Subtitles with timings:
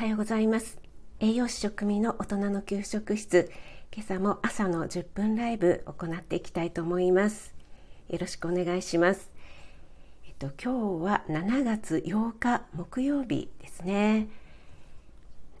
[0.00, 0.78] はようございます。
[1.18, 3.52] 栄養士食味の大人の給食室。
[3.94, 7.54] 今朝も朝の10分ライブ行っていきたいと思います。
[8.08, 9.30] よろしくお願いします。
[10.26, 14.28] えっと今日は7月8日木曜日ですね。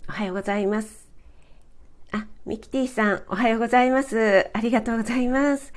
[0.08, 1.10] おはようございます。
[2.10, 4.48] あ、ミキティさんおはようございます。
[4.54, 5.74] ありがとうございます。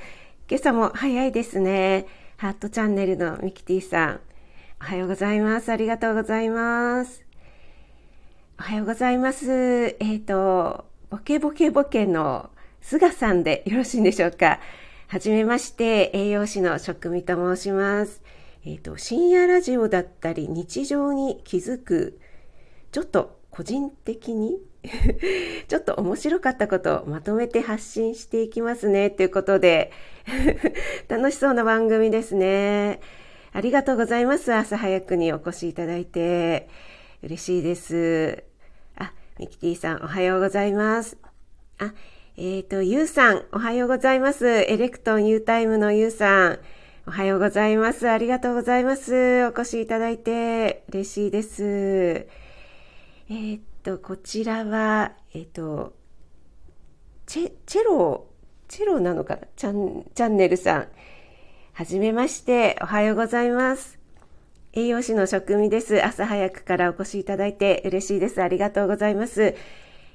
[0.48, 2.06] 今朝も早いですね。
[2.38, 4.20] ハートチャンネルのミキティさん
[4.80, 5.70] おはようございます。
[5.70, 7.24] ありがとうございます。
[8.56, 9.50] おはようございます。
[9.50, 12.50] えっ、ー、と、ボケボケボケの
[12.80, 14.60] 菅さんでよろしいんでしょうか。
[15.08, 18.22] はじめまして、栄養士の食味と申します。
[18.64, 22.20] えっ、ー、と、深夜ラジオだったり、日常に気づく、
[22.92, 24.60] ちょっと個人的に
[25.66, 29.10] ちょっと面白かったことをまとめて発信していきますね。
[29.10, 29.90] ということで
[31.08, 33.00] 楽しそうな番組ですね。
[33.52, 34.54] ありがとうございます。
[34.54, 36.68] 朝早くにお越しいただいて。
[37.24, 38.44] 嬉しいです。
[39.38, 41.16] ミキティさん、おはようございます。
[41.80, 41.92] あ、
[42.36, 44.46] えっ、ー、と、ゆうさん、おはようございます。
[44.46, 46.58] エレクトン U タイムのゆうさん、
[47.04, 48.08] おはようございます。
[48.08, 49.44] ありがとうございます。
[49.46, 52.28] お越しいただいて嬉しいです。
[53.28, 55.94] えっ、と、こちらは、えっ、と、
[57.26, 58.28] チェ、チェロ、
[58.68, 59.42] チェロなのかな？
[59.56, 60.88] チャン、チャンネルさん。
[61.72, 64.03] はじめまして、おはようございます。
[64.76, 66.04] 栄養士の職味です。
[66.04, 68.42] 朝早くからお越しいただいて嬉しいです。
[68.42, 69.54] ありがとうございます。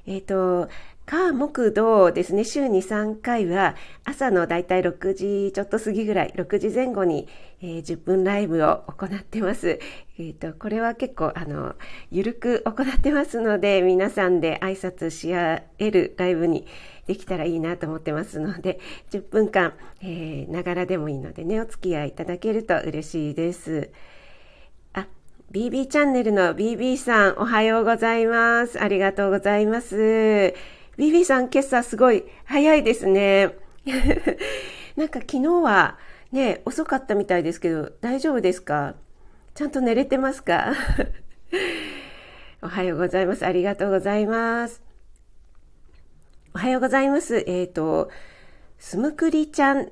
[0.06, 0.68] えっ、ー、と、
[1.06, 7.30] 火、木、土ですね、週に3回は朝のだいたい6時ちょっと過ぎぐらい、6時前後に、
[7.62, 9.80] えー、10分ライブを行ってます。
[10.18, 11.76] えっ、ー、と、これは結構、あの、
[12.12, 16.68] ゆるく行ってますので、皆さんで挨拶し合えるライブに
[17.08, 23.90] できたらいいなと思ってますので、10分間、えながらでもいいのでね、お付き合いいただけると嬉しいです。
[25.52, 28.80] BB チャンネルの BB さん、おはようございます。
[28.80, 30.54] ありがとうございます。
[30.96, 33.56] BB さん、今朝すごい早いですね。
[34.96, 35.98] なんか昨日は
[36.32, 38.94] ね、遅かったみたいですけど、大丈夫ですか？
[39.56, 40.72] ちゃんと寝れてますか？
[42.62, 43.44] おはようございます。
[43.44, 44.84] ありがとうございます。
[46.54, 47.38] おはようございます。
[47.48, 48.12] えっ、ー、と、
[48.78, 49.90] すむくりちゃん、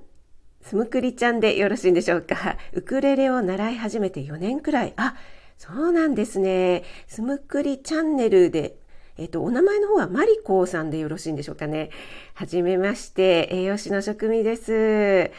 [0.62, 2.58] すむくりちゃんでよろしいんでしょうか？
[2.74, 4.94] ウクレレを習い始めて4年くらい。
[4.98, 5.16] あ、
[5.58, 6.84] そうなんですね。
[7.08, 8.78] すむくりチャンネルで、
[9.18, 11.90] えっ、と、お名前の方はマリコーさんでよろしいんでしょうかね。
[12.36, 15.32] はじめまして、栄養士の職味です。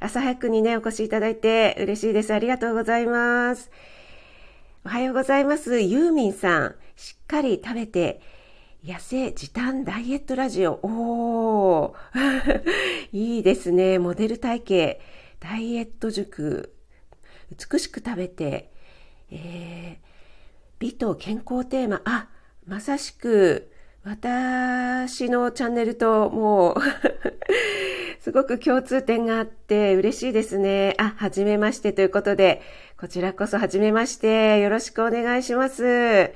[0.00, 2.32] 朝早くにね、お越しいただいて嬉しいです。
[2.32, 3.70] ありがとうございます。
[4.84, 5.80] おはようございます。
[5.80, 6.74] ユーミンさん。
[6.96, 8.22] しっかり食べて、
[8.82, 10.80] 痩せ時短ダイエットラジオ。
[10.82, 12.62] おー。
[13.12, 13.98] いいですね。
[13.98, 14.98] モデル体型。
[15.40, 16.72] ダイエット塾。
[17.50, 18.70] 美しく食べて、
[19.30, 20.06] えー、
[20.78, 22.28] 美と健康テーマ、あ、
[22.66, 23.70] まさしく
[24.04, 26.76] 私のチャンネルともう
[28.20, 30.94] すごく共通点があって嬉しいですね。
[30.98, 32.62] あ、はじめましてということで、
[32.98, 36.32] こちらこそはじめまして、よろしくお願いします。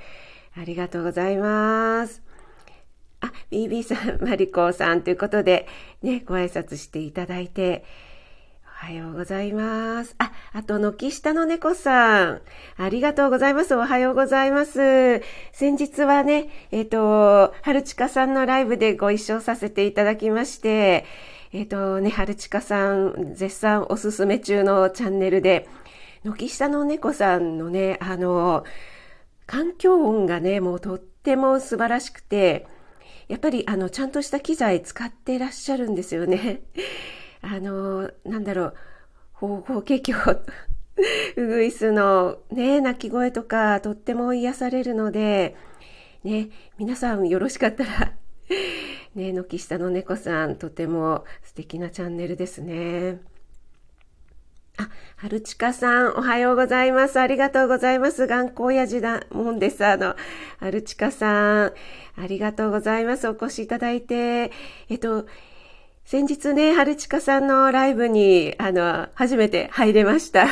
[0.57, 2.23] ありがとうございます。
[3.21, 5.69] あ、BB さん、マリコさんということで、
[6.03, 7.85] ね、ご挨拶していただいて、
[8.83, 10.15] おはようございます。
[10.17, 12.41] あ、あと、軒下の猫さん。
[12.79, 13.77] ありがとうございます。
[13.77, 15.21] おはようございます。
[15.53, 21.05] 先日はね、えっ、ー、と、春近さんのライブでご一緒させていただきまして、
[21.53, 25.69] えっ、ー、とね、春近さん、絶賛おすすめ中のチャンネルで、
[26.25, 28.65] 軒下の猫さんのね、あの、
[29.45, 32.67] 環境音がね、もうとっても素晴らしくて、
[33.29, 36.63] やっぱりあの、ちゃんとした機材使ってらっしゃるんですよね。
[37.43, 38.75] あの、なんだろう、
[39.33, 40.43] 方法結局、
[41.37, 45.57] ウグイスのね、鳴き声とかとっても癒されるので、
[46.25, 48.13] ね、皆さんよろしかったら
[49.15, 53.21] ね、軒下の猫さん、とても素敵なチャンネルですね。
[54.77, 57.21] あ、春近さん、おはようございます。
[57.21, 58.27] ありがとうございます。
[58.27, 59.85] 頑固親父だもんです。
[59.85, 60.17] あの、
[60.59, 61.73] 春近さん、
[62.17, 63.29] ありがとうございます。
[63.29, 64.53] お越しいただいて。
[64.89, 65.27] えっと、
[66.11, 70.45] 先日ね、春近さんのライブに、あの、初めて入れました。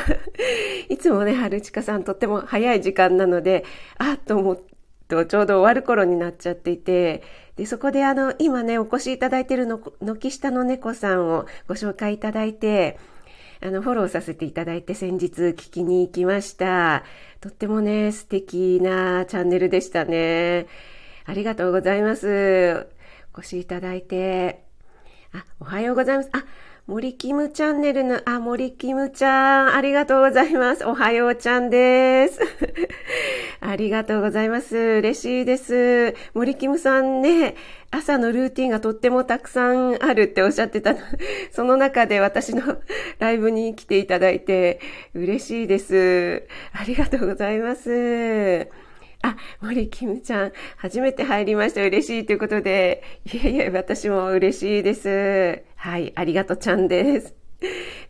[0.89, 3.65] いつもね、春近さんとっても早い時間なので、
[3.97, 4.63] あっと思う
[5.09, 7.25] と、ちょうど終わる頃になっちゃっていて、
[7.57, 12.97] で、そこであの、今ね、お越しいただいているの、軒下の猫さんをご紹介いただいて、
[13.61, 17.03] あの、フォローさせていただいて先日聞きに行きました。
[17.41, 20.69] とってもね、素敵なチャンネルでしたね。
[21.25, 22.87] ありがとうございます。
[23.35, 24.68] お越しいただいて。
[25.39, 26.31] あ、おはようございます。
[26.33, 26.45] あ、
[26.87, 30.85] 森キムチャンネルの、あ、森キムちゃん、ありがとうございます。
[30.85, 32.41] おはようちゃんです。
[33.61, 34.77] ありがとうございます。
[34.77, 36.15] 嬉しいです。
[36.35, 37.55] 森キムさんね、
[37.91, 40.99] 朝のルーティンがとってもたくさんあるっておっしゃってたの。
[41.53, 42.79] その中で私の
[43.21, 44.81] ライブに来ていただいて
[45.15, 46.49] 嬉しいです。
[46.73, 48.88] ありがとうございます。
[49.23, 51.83] あ、森キムちゃん、初めて入りました。
[51.83, 55.63] 嬉しいということで、いえいえ、私も嬉しいです。
[55.77, 57.35] はい、ありがとうちゃんです。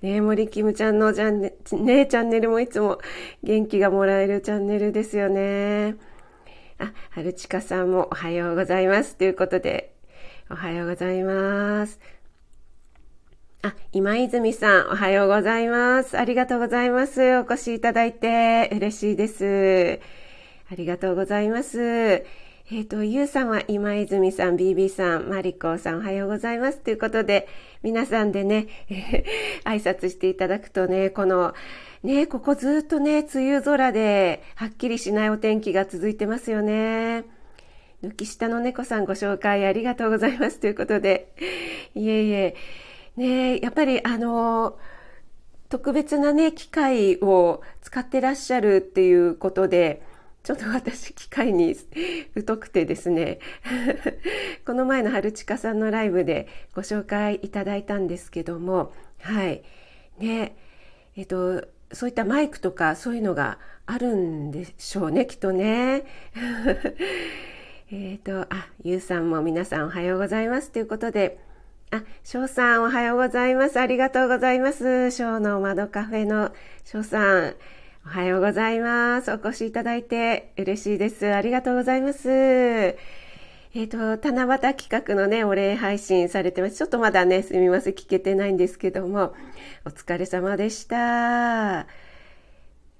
[0.02, 2.98] ね森キムちゃんのチャンネね、チャンネルもいつも
[3.42, 5.96] 元気がもらえるチャンネルですよね。
[6.78, 9.16] あ、はるちかさんもおはようございます。
[9.16, 9.94] ということで、
[10.50, 11.98] おはようございます。
[13.62, 16.16] あ、今泉さん、おはようございます。
[16.18, 17.38] ありがとうございます。
[17.38, 20.00] お越しいただいて嬉しいです。
[20.70, 21.80] ありがとうございます。
[21.80, 22.24] え
[22.82, 26.78] っ、ー、と、ゆうさんは今泉さん、BB さん、マリコさんおはようございます。
[26.80, 27.48] ということで、
[27.82, 31.54] 皆さんでね、えー、挨拶していただくとね、この、
[32.02, 37.24] ね、ここずっとね、梅雨空で、はっきりしないお天気が続いてますよね。
[38.02, 40.60] 抜下の猫さんご紹介ありがとうございます。
[40.60, 41.32] ということで、
[41.94, 42.54] いえいえ、
[43.16, 44.78] ね、やっぱりあの、
[45.70, 50.02] 特別なね、機械を使ってらっしゃるっていうことで、
[50.48, 51.76] ちょっと私機械に
[52.46, 53.38] 疎くてですね
[54.64, 59.62] この前の春近さんのライブでご紹介いただいたんですけどもはい
[60.18, 60.56] ね
[61.16, 66.06] えっとそういったマイクとかそういうのがあるんでしょうねきっとね
[67.92, 71.38] えっとあゆうさんも皆さんおはようございますということで
[71.90, 73.80] あ、翔さんおはようございます。
[73.80, 75.10] ありがとうございます。
[75.10, 76.52] 翔の窓カフェの
[76.84, 77.54] 翔さん。
[78.08, 79.30] おはようございます。
[79.30, 81.30] お越しいただいて嬉しいです。
[81.34, 82.30] ありがとうございます。
[82.30, 83.98] えっ、ー、と、
[84.32, 86.76] 七夕企画のね、お礼配信されてます。
[86.76, 89.34] ちょっとまだね、すみません、聞けてないんですけども、
[89.84, 91.80] お疲れ様でした。
[91.80, 91.86] あ、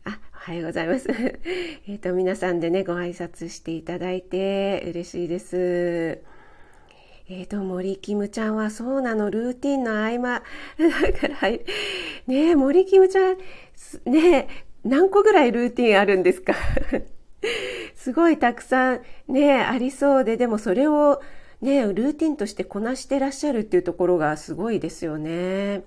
[0.05, 1.09] おはようございます。
[1.89, 6.21] えっと、皆さんでね、ご挨拶していただいて嬉しいです。
[7.31, 10.43] えっ、ー、と、森キムちゃんはそうなの、ルーティンの合間。
[10.77, 11.51] だから、
[12.27, 13.39] ね森キムちゃん、
[14.05, 16.55] ね何個ぐらいルーティンあるんですか？
[17.95, 21.21] すごいたくさんね、ありそうで、でもそれを
[21.61, 25.83] ね、ルーティンとしてこなしてらっしゃるっていうところがすごいですよね。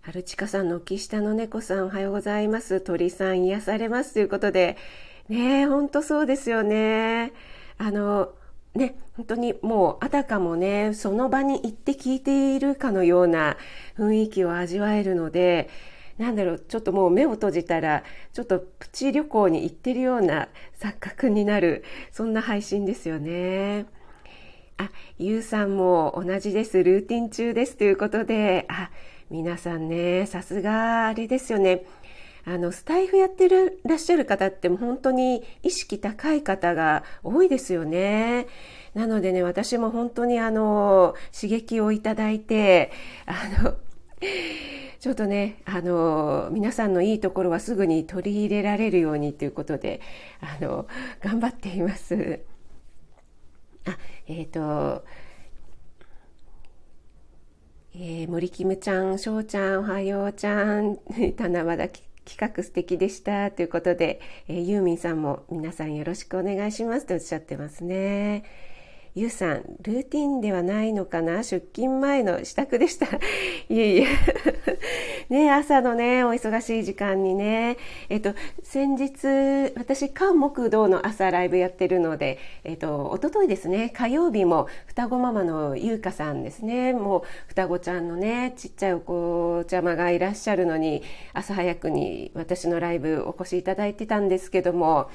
[0.00, 2.80] 春近さんの木下の猫さんおはようございます。
[2.80, 4.76] 鳥さん癒されますということで、
[5.28, 7.32] ね、ほんとそうですよね。
[7.78, 8.32] あの、
[8.74, 13.56] ね、本当にもうあたかもね、その場に行って聞いているかのような
[13.96, 15.68] 雰囲気を味わえるので、
[16.22, 20.48] なんだろう、ちょっともう目を閉じたら、ちょっとプチ旅行に行ってるような
[20.78, 21.82] 錯覚になる、
[22.12, 23.86] そんな配信ですよね。
[24.78, 26.82] あ、ゆうさんも同じです。
[26.84, 27.76] ルーティン中です。
[27.76, 28.90] ということで、あ、
[29.30, 31.86] 皆さんね、さすがあれですよね。
[32.44, 38.46] あの、スタイフやってるらっしゃる方って本当に意識高い方が多いですよね。
[38.94, 42.92] なのでね、私も本当にあの、刺激をいただいて、
[43.26, 43.74] あの、
[45.02, 50.00] ちょっとね、あの、皆さんのいいところはすぐに取り入れられるようにということで、
[50.40, 50.86] あの、
[51.20, 52.38] 頑張っています。
[53.84, 55.04] あ、えっ、ー、と、
[57.96, 61.00] えー、森キムちゃん、しょうちゃん、おはようちゃん、
[61.36, 61.88] 七夕
[62.24, 68.44] 企画素敵でしたということで、えー、ユーミンさんも皆さんよろしくお願いしますとおっしゃってますね。
[69.14, 71.42] ゆうさん、ルーティンではないのかな？
[71.42, 73.04] 出勤前の支度でした。
[73.68, 74.06] いえいえ。
[75.28, 77.76] ね、朝のね、お忙しい時間にね、
[78.08, 91.02] えっと、先日、私、関木道の朝ライブやってるので、えっと、おとといですね、火曜日も双子ママのゆうかさんですね、もう双子ちゃんのね、ちっちゃいお子ちゃまがいらっしゃるのに、
[91.34, 95.10] 朝早くに私のライブお越しいただいてたんですけども、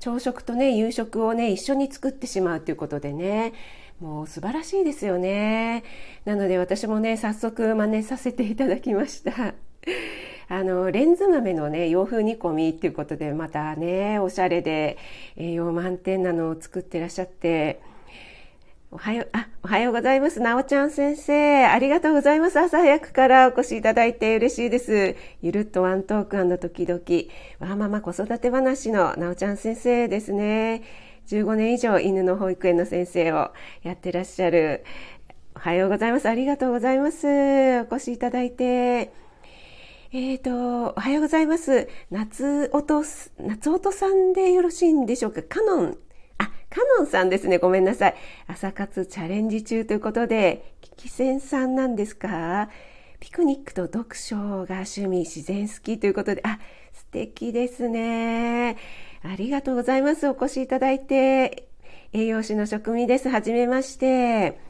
[0.00, 3.52] 朝食とね、夕食をね、一緒に作ってしまうということでね、
[4.00, 5.82] もう素晴らしいですよね。
[6.24, 9.54] なので私もね、早速真似させていただきました。
[10.50, 14.96] あの、レンズ豆のね、洋風煮込みっていうことで、またね、おしゃれで
[15.36, 17.80] 栄養満点なのを作ってらっしゃって、
[18.90, 20.40] おはよう、あ、おはようございます。
[20.40, 21.66] なおちゃん先生。
[21.66, 22.58] ありがとうございます。
[22.58, 25.14] 朝早くからお越しいただいて嬉しいです。
[25.42, 27.00] ゆるっとワントーク時々、
[27.60, 30.84] わーママ子育て話のなおちゃん先生ですね。
[31.26, 33.52] 15年以上犬の保育園の先生を
[33.82, 34.84] やってらっしゃる。
[35.54, 36.26] おはようございます。
[36.26, 37.26] ありがとうございます。
[37.26, 39.12] お越しいただいて。
[40.12, 41.88] えっ、ー、と、おはようございます。
[42.10, 43.04] 夏音、
[43.38, 45.42] 夏音さんでよろしいんでしょうか？
[45.42, 45.98] カノン
[46.70, 47.58] カノンさんですね。
[47.58, 48.14] ごめんなさい。
[48.46, 52.68] 朝活チャレンジ中ということで、キキセンさんなんですか？
[53.20, 56.60] ピクニックと読書が趣味、自然好きということで、あ、
[56.92, 58.76] 素敵ですね。
[59.22, 60.28] ありがとうございます。
[60.28, 61.68] お越しいただいて。
[62.12, 63.28] 栄養士の職味です。
[63.28, 64.60] はじめまして。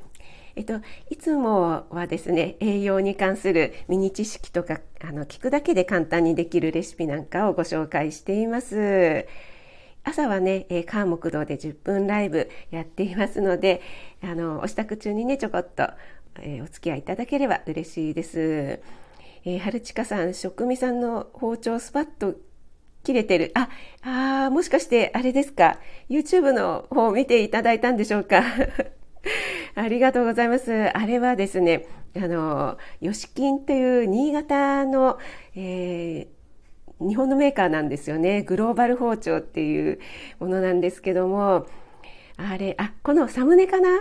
[0.57, 9.27] えっと、いつもはですね、栄養に関するミニ知識とか、あの、聞くだけで簡単にできるレシピなんかをご紹介しています。
[10.09, 13.83] 朝はね、えー、川木道で10分ライブやっていますので、
[14.23, 15.91] あの、お支度中にね、ちょこっと、
[16.41, 18.41] えー、お付き合いいただければ嬉しいです。
[18.41, 22.37] えー、春近さん、職味さんの包丁スパッと
[23.05, 23.53] 切れてる。
[23.55, 23.69] あ、
[24.47, 28.43] あもしかしてあれですか ?YouTube の方を見ていただいたんでしょうか？
[29.75, 30.73] ありがとうございます。
[30.73, 31.87] あれはですね、
[32.17, 35.19] あの、吉金という新潟の、
[35.55, 36.38] えー、
[37.01, 38.43] 日本のメーカーなんですよね。
[38.43, 40.01] グローバル包丁っていう
[40.41, 41.67] ものなんですけども、
[42.41, 44.01] あれ、あ、このサムネかな？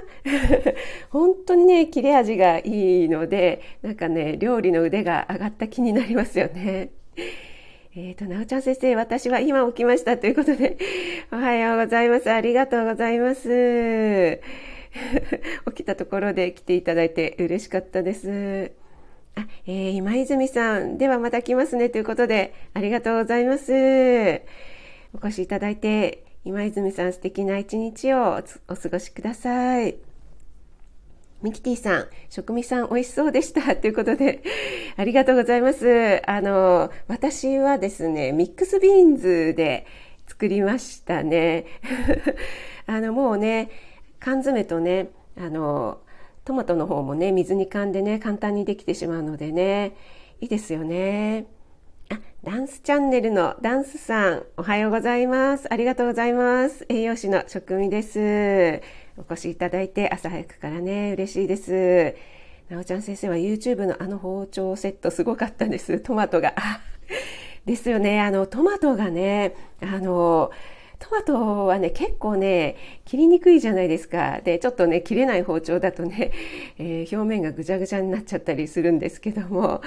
[1.10, 6.92] 本当にね、切れ味がいいので、なんかね、料理の腕が上がった気になりますよね。
[7.96, 10.78] えっ、ー、と、なおちゃん先生、私は今起きましたということで、
[11.34, 12.30] おはようございます。
[12.32, 14.40] ありがとうございます。
[15.70, 18.87] 起きたところで来ていただいて嬉しかったです。
[19.38, 23.72] あ、えー、今泉さん、ではまた来ますねということで、ありがとうございます。
[25.14, 29.98] お越しいただいて、今泉さん素敵な一日をお過ごしください。
[31.42, 34.42] ミキティさん、食味さん美味しそうでしたということで、
[34.96, 36.22] ありがとうございます。
[36.30, 39.86] あの、私はですね、ミックスビーンズで
[40.28, 41.66] 作りましたね。
[42.88, 43.70] あの、もうね、
[44.20, 46.00] 缶詰とねあの
[46.48, 49.98] トマトの方もね水に噛んでね簡単にできてしまうのでね。
[50.40, 51.46] いいですよね。
[52.10, 55.68] あダンスチャンネルのダンスさんおはようございます。
[55.70, 56.86] ありがとうございます。
[56.88, 58.82] 栄養士の職味です。
[59.18, 62.16] お越しいただいて朝早くからね嬉しいです。
[62.70, 66.00] なおちゃん先生は YouTube のあの包丁セットすごかったです。
[66.00, 66.56] トマトが。
[67.66, 68.22] ですよね。
[68.22, 70.52] あのトマトがねあの
[71.00, 72.76] トマトはね、結構ね、
[73.06, 74.42] 切りにくいじゃないですか。
[74.44, 76.32] で、ちょっとね、切れない包丁だとね、
[76.80, 79.82] えー、表面がぐちゃぐちゃになっちゃったりするんですけども、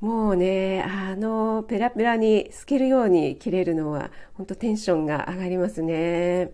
[0.00, 6.50] もうね、あの、ペラペラに透けるように切れるのは、本当テンションが上がりますね。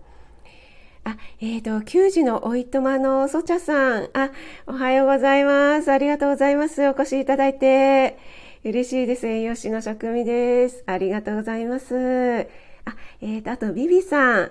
[1.05, 4.09] あ、えっ、ー、と、給仕のおいとまのそちゃさん。
[4.15, 4.31] あ、
[4.69, 5.91] おはようございます。
[5.91, 6.87] ありがとうございます。
[6.89, 8.17] お越しいただいて。
[8.65, 9.27] 嬉しいです。
[9.27, 10.85] 栄養士の職味です。
[10.87, 12.72] ありがとうございます。
[12.85, 14.51] あ、えっ、ー、と、あと、ビビさん。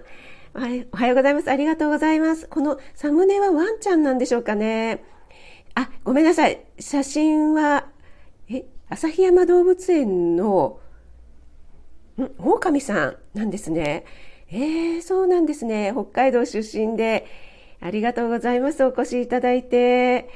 [0.53, 1.49] はいおはようございます。
[1.49, 2.45] ありがとうございます。
[2.49, 5.01] このサムネはワンちゃんなんでしょうかね。
[5.75, 6.61] あ、ごめんなさい。
[6.77, 7.87] 写真は、
[8.49, 10.79] え、旭山動物園の、
[12.17, 14.03] ん、狼さんなんですね。
[14.49, 15.93] えー、そうなんですね。
[15.93, 17.25] 北海道出身で、
[17.79, 18.83] ありがとうございます。
[18.83, 20.29] お越しいただいて。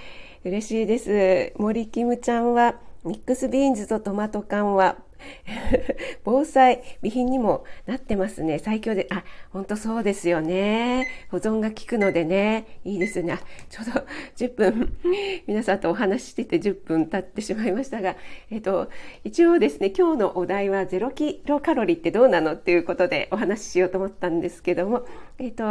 [0.46, 1.52] 嬉しいです。
[1.58, 4.96] 森キムちゃんは、ミックスビーンズとトマト缶は
[6.24, 8.60] 防災備品にもなってますね。
[8.60, 11.08] 最強で、あ、本当そうですよね。
[11.30, 13.40] 保存が効くのでね、いいですね。
[13.70, 14.06] ちょうど
[14.36, 14.98] 10分、
[15.48, 18.16] 皆さんとお話ししてて10分経ってしまいましたが、
[18.52, 18.90] えっと、
[19.24, 25.06] 一応ですね、今日のお題は0キロカロリーってどうなのっていうことでお話ししようと思ったんですけども、
[25.40, 25.66] えっと、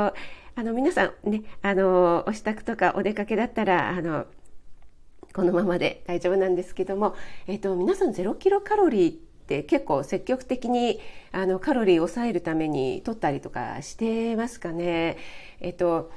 [0.57, 4.27] あの、皆さんね、あの、お支度とかお出かけだったら、あの、
[5.33, 7.17] このままで大丈夫なんですけども、
[7.49, 11.01] えっと、皆さん0キロカロリーって結構積極的に
[11.33, 15.17] あのカロリーを抑えるために取ったりとかしてますかね。
[15.61, 16.11] えっと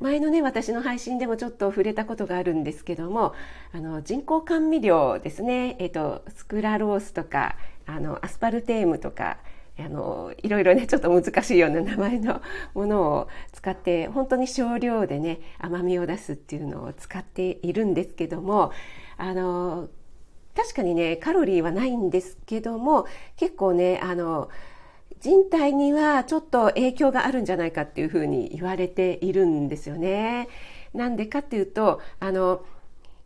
[0.00, 3.32] 前のね私の配信でもちょっと触れたことがあるんですけども
[3.72, 7.56] あの人工甘味料ですね、えっと、スクラロースとか
[7.86, 9.38] あのアスパルテームとか
[9.78, 12.42] あのいろいろねちょっと難しいような名前の
[12.74, 18.72] ものを使って本当に少量でね甘みを出すっていうのを使っているんですけども
[19.16, 19.88] あの
[20.58, 24.48] 確かにねカロリーはないんですけども結構ねあの
[25.20, 30.48] 人体にはちょっと影響があるんじゃないかっていうふうに言われているんですよね。
[30.94, 32.64] なんでかっていうとあの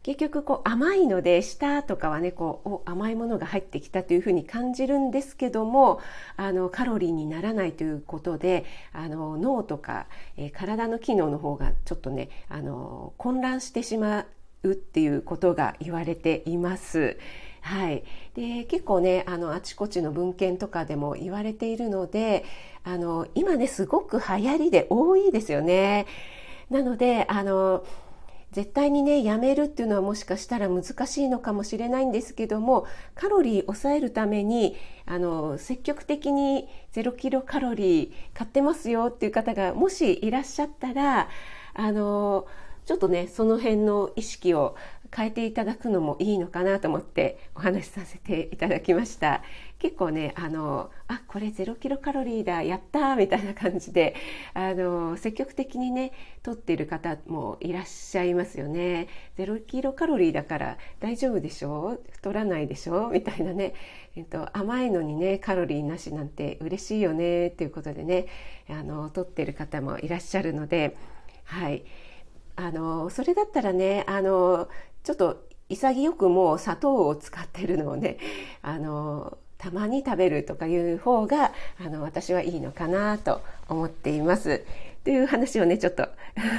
[0.03, 6.01] 結局こう甘いので舌とかはねこう甘いものが入ってきたというふうに感じるんですけども
[6.37, 14.27] あのカロリーにならないということであの脳とか、えー、体の機能の方がちょっとねあの混乱してしま
[14.62, 17.19] うっていうことが言われています。
[17.62, 18.02] はい、
[18.35, 22.45] で結構ねあのあちこちの文献とかでも言われているので
[22.83, 26.07] あの今ねすごく流行りで多いですよね。
[26.71, 27.85] なのであの
[28.50, 34.76] 絶対にねやめるっていうのはもしかしたら難しいのかもしれないんですけどもカロリー抑えるために
[35.07, 41.28] あの積極的に0キロカロリー買ってますよっていう方がもしいらっしゃったら
[41.75, 42.47] あの
[42.85, 44.77] ちょっとねその辺の意識を
[45.15, 49.43] 変えていただくのもいいのかなと思ってお話しさせていただきました。
[49.79, 54.15] 結構ねあのあこれ0キロカロリーだやったみたいな感じで
[54.55, 56.12] あの積極的にね
[56.43, 59.09] 取っている方もいらっしゃいますよね。
[59.37, 62.01] 0キロカロリーだから大丈夫でしょ？
[62.11, 63.11] 太らないでしょ？
[63.11, 63.75] みたいなね、
[64.17, 68.27] えっと、甘いのにねカロリーなしなんて嬉しいよねっていうことでね
[68.71, 70.97] あの取ってる方もいらっしゃるので
[71.45, 71.85] はい。
[72.62, 74.69] あのそれだったらねあの
[75.02, 78.19] ちょっと潔くもう砂糖を使ってるのをね
[78.62, 81.52] あのたまに食べるとかいう方が
[81.85, 84.64] あの私はいいのかなと思っています。
[85.02, 86.07] という話をねちょっと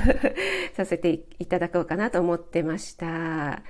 [0.76, 3.62] させていただこうかなと思ってました。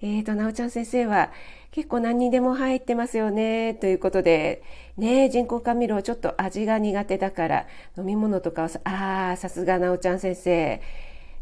[0.00, 1.30] えーと、なおちゃん先生は
[1.70, 4.62] 結構何にでも入ってますよねということで、
[4.96, 10.80] ね、人工甘味料ちょっと味が苦手だから飲み物とかはああさすがなおちゃん先生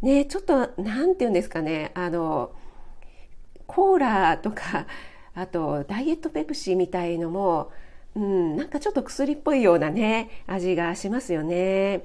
[0.03, 2.53] ねちょっと何て言うんですかねあの
[3.67, 4.87] コーラとか
[5.35, 7.71] あとダイエットペプシみたいのも、
[8.15, 12.03] うん、なんかちょっと薬っぽいようなね味がしますよね。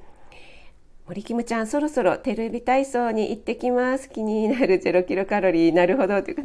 [1.08, 4.10] 森キムちゃん、そろそろテレビ体操に行ってきます。
[4.10, 5.74] 気になる0キロカロリー。
[5.74, 6.22] なるほど。
[6.22, 6.42] というか、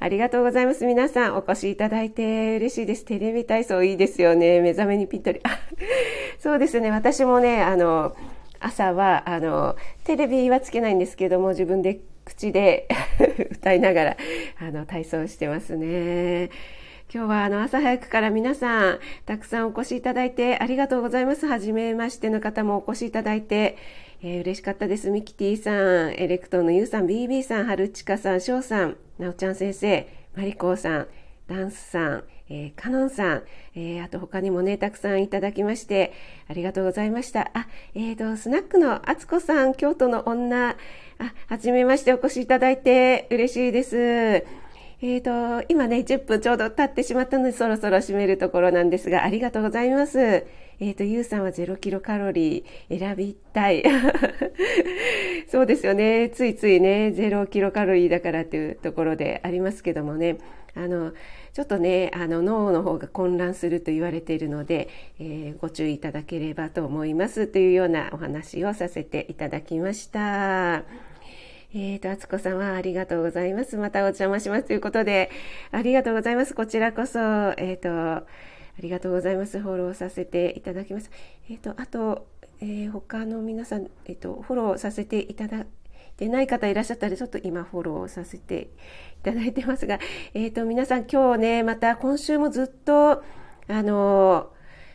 [0.00, 0.84] ありがとうございます。
[0.84, 3.04] 皆さんお越しいただいて嬉しいです。
[3.04, 4.60] テレビ体操いいですよね。
[4.62, 5.38] 目覚めにぴったり。
[5.44, 5.60] あ
[6.40, 6.90] そうですね。
[6.90, 8.16] 私もね、あの、
[8.60, 12.00] 朝は、あの、テレビはつけないんですけども、自分で
[12.30, 12.86] 口で
[13.50, 14.16] 歌いながら
[14.60, 16.50] あの体操してますね。
[17.12, 21.46] 今日はあの朝早くから皆さんたくさんお越しいただいてありがとうございます。
[21.46, 23.76] はじめましての方もお越しいただいて、
[24.22, 25.10] えー、嬉しかったです。
[25.10, 31.08] ミキティさん、エレクトーのユウさん、BB さん、はるちかさん、しょうさん、なおちゃん先生、マリコさん、
[31.48, 33.42] ダンスさん、えー、カノンさん、
[33.76, 36.12] えー、あと他にもね、たくさんいただきまして、
[36.48, 37.50] ありがとうございました。
[37.54, 40.74] あ、えっ、ー、と、スナックのあつこさん、京都の女、あ、
[41.46, 43.96] はじめましてお越しいただいて嬉しいです。
[45.02, 50.44] えっ、ー、と、今ね、10分ちょうど経ってしまったので、そろそろ締めるところなんですが、ありがとうございます。
[50.80, 53.84] えっ、ー、と、ゆうさんは0キロカロリー選びたい。
[55.48, 56.30] そうですよね。
[56.30, 60.38] ついついね、0キロカロリーだからというところでありますけどもね。
[60.74, 61.12] あの
[61.52, 64.88] ちょっとねあの脳の方が混乱すると言われているので、
[65.18, 70.84] えー、ご注意いただければと思いますというようなお話をさせていただきました。
[71.72, 73.76] えーと、あつこさんはありがとうございます。
[73.76, 75.30] またお邪魔しますということで、
[75.70, 76.52] ありがとうございます。
[76.52, 78.26] こちらこそ、えーと、
[78.78, 79.60] ありがとうございます。
[79.60, 81.10] フォローさせていただきます。
[81.48, 82.26] えーと、あと、
[82.60, 85.66] えー、他の皆さん、えー、と、フォローさせていただい
[86.16, 88.70] てない方いらっしゃったらちょっと今フォローさせて
[89.20, 89.98] いただいてますが、
[90.34, 93.22] えっ、と、皆さん今日ね、また今週もずっと、
[93.68, 94.52] あの、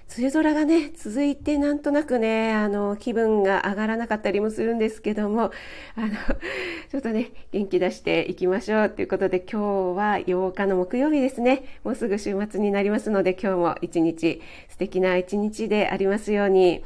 [0.08, 5.52] 梅雨空がね、続いてなんとなくね、あの、気分が上がらなかったりもするんですけども、
[5.96, 6.10] あの、
[6.90, 11.64] ちょっとね、元気出していきましょうということで、今日は8日の木曜日ですね。
[11.84, 16.86] もうすぐ週末になりますので、今日も一日、素敵な一日でありますように、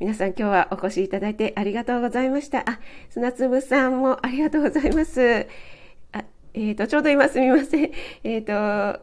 [0.00, 2.68] 皆さん今日はお越しいただいてありがとうございました。
[2.68, 5.46] あ、砂粒さんもありがとうございます。
[6.12, 7.92] あ、えっ、ー、と、ちょうど今すみません。
[8.24, 9.00] えっ、ー、と、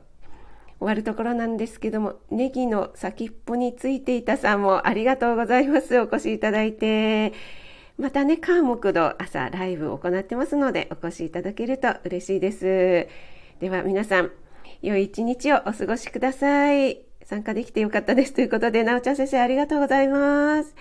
[0.83, 5.97] 終わるところなんですけども、ネギの先っぽについていたさんもありがとうございます。
[5.97, 7.31] お越しいただいて。
[7.97, 13.07] またね、カー木土朝ライブを行ってますので、お越しいただけると嬉しいです。
[13.61, 14.31] では皆さん、
[14.81, 16.99] 良い一日をお過ごしください。
[17.23, 18.33] 参加できてよかったです。
[18.33, 20.75] ということで、なおちゃん先生ありがとうございます。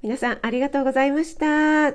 [0.00, 1.92] 皆さんありがとうございました。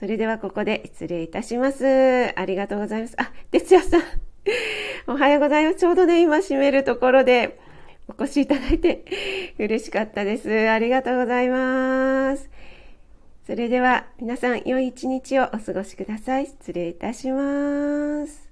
[0.00, 2.36] それではここで失礼いたします。
[2.36, 3.14] ありがとうございます。
[3.18, 4.29] あ、哲也さん。
[5.06, 5.78] おはようございます。
[5.78, 7.58] ちょうどね、今閉めるところで
[8.08, 9.04] お越しいただいて
[9.58, 10.68] 嬉しかったです。
[10.68, 12.50] ありがとうございます。
[13.46, 16.46] それでは皆さん良い一日をお過ごしください。
[16.46, 18.48] 失礼いたします。